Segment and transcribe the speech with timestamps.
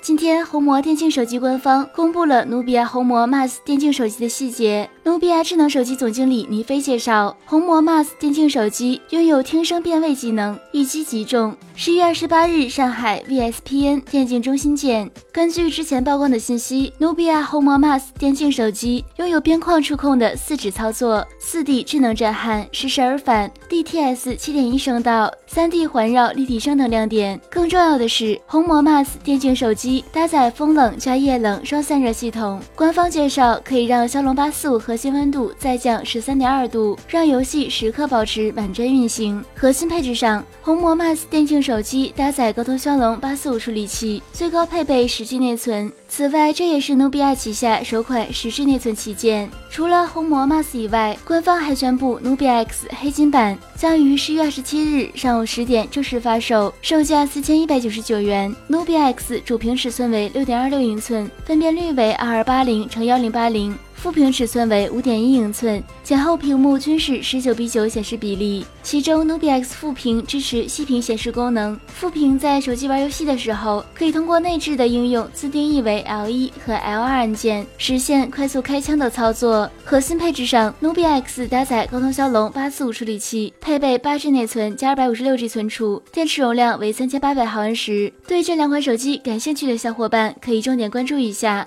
[0.00, 4.88] 今天，红魔电竞手机官方公布了努比亚红魔 Mas 电竞手机的细节。
[5.04, 11.54] 努比亚智能手机总经理倪飞介绍，红魔 Mas 电竞手机拥有听声辨位技能，一击即中。
[11.74, 15.10] 十一月二十八日，上海 VSPN 电竞中心见。
[15.32, 27.40] 根据之前曝光的信息，努比亚红魔 Mas 电竞手机拥有边框触控的四指操作、四 D 智能震撼、实时耳返、DTS 七点一声道、三 D 环绕立体声等亮点。
[27.50, 32.60] 更重要的是，红魔 Mas 电竞手机搭载风冷加液冷双散热系统。
[32.74, 39.42] 官方介绍，可以让骁龙八四五核心温度再降十三点二度，让游戏时刻保持满帧运行。
[39.54, 45.90] 核心配置上，红魔 Max 电竞手机搭载高通骁龙八四五处理器，最高配备十 G 内存。
[46.08, 49.50] 此外，这也是努比亚旗下首款十 G 内存旗舰。
[49.70, 58.54] 除了红魔 Max 以外，官方还宣布努比亚 X 黑金版将于十月二十七日上午十点正式发售，售价四千一百九十九元。
[58.66, 63.78] 努比亚 X 主屏尺寸为六点二六英寸，分辨率为二二八零乘幺零八零。
[64.00, 68.64] 副屏尺寸为五点一英寸，前后屏幕均是十九比九显示比例。
[68.80, 79.68] 其中努比 X 副屏支持息屏显示功能，副屏在手机玩游戏的时候，可以通过内置的应用自定义为 L 一和 L 二按键，实现快速开枪的操作。
[79.84, 88.12] 核心配置上，努比 X 搭载高通骁龙八四五处理器，配备八 G 内存加二百五十六 G 存储，电池容量为三千八百毫安时。
[88.28, 91.66] 对这两款手机感兴趣的小伙伴，可以重点关注一下。